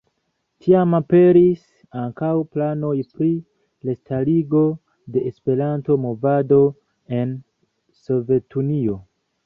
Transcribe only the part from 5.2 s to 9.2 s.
Esperanto-movado en Sovetunio.